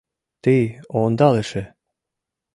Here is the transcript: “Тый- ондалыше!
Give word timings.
“Тый- 0.43 0.61
ондалыше! 0.99 1.63